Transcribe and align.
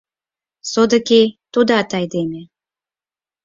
Содыки 0.71 1.21
тудат 1.53 1.89
айдеме... 1.99 2.41